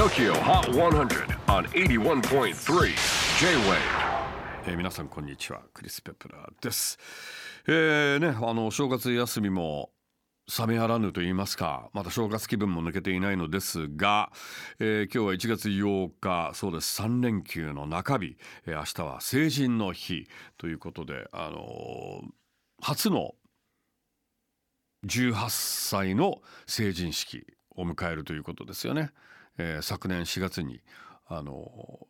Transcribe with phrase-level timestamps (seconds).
[0.00, 2.54] TOKYO HOT 100 on 81.3
[3.38, 3.76] J-WAVE.
[4.66, 5.60] えー皆さんこんにちは。
[5.74, 6.98] クリス・ペプラーです。
[7.66, 9.90] えーねあの正月休みも
[10.58, 14.32] 冷めやらぬと言いますかまだ正月気分も抜けていないのですが、
[14.78, 17.02] えー今日は1月8日そうです。
[17.02, 20.26] 3連休の中日、えー明日は成人の日
[20.56, 22.26] ということであのー
[22.80, 23.34] 初の
[25.04, 27.44] 18歳の成人式
[27.76, 29.10] を迎えるということですよね、
[29.60, 30.80] えー昨年4月に
[31.26, 32.06] あの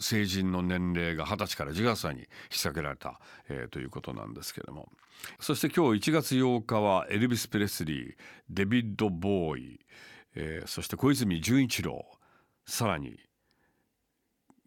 [0.00, 4.88] 成人の年齢が20歳から18歳に引き下げられた、えーということなんですけれども
[5.40, 8.14] そして今日1月8日はエルビス・プレスリー
[8.48, 9.80] デビッド・ボーイ、
[10.36, 12.04] えーそして小泉純一郎
[12.64, 13.18] さらに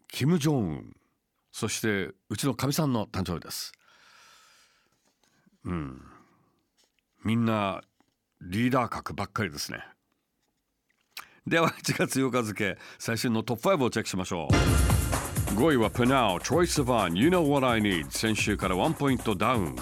[0.08, 0.96] キム・ジョンウン
[1.50, 3.72] そしてうちのかみさんの誕生日です。
[5.64, 6.02] うん
[7.24, 7.82] みんな
[8.40, 9.78] リーダー格ばっかりですね。
[11.46, 14.54] では 1月8日付最新のトップ5をチェックしましょう。
[15.54, 19.74] 5位はプナウトロイ・スバン You Know What I Need 先週から1ポイントダウン。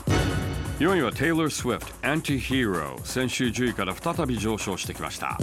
[0.78, 5.38] 4位は Taylor Swift Anti-Hero 先週10位から再び上昇してきました。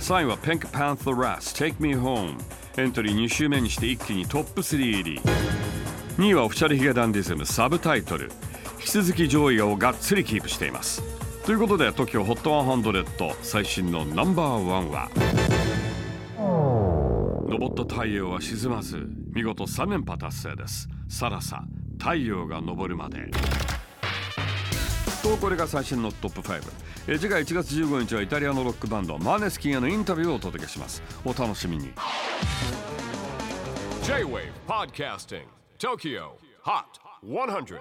[0.00, 2.38] 3位は Pink Panther Ras Take Me Home
[2.78, 5.20] エントリー2週目にして一気にトップ3入り。
[6.18, 8.30] 2位はオフィシャルヒゲダンディズムサブタイトル。
[8.78, 11.02] 引き続き上位をがっつりキープしています。
[11.44, 15.10] ということで TOKIOHOT100 最新のナンバーワンは。
[17.46, 20.88] 登った太陽は沈まず見事3連覇達成です。
[21.06, 21.62] さらさ
[21.98, 23.30] 太陽が昇るまで。
[25.22, 26.62] とこれが最新のトップ5
[27.08, 31.02] え次回1月15日はイタリアのロックバンドマーネスキンへのインタビューをお届けします。
[31.26, 31.92] お楽しみに。
[34.04, 35.44] J-WAVE PODCASTING
[35.78, 36.30] TOKYO
[36.64, 36.84] HOT
[37.22, 37.80] 100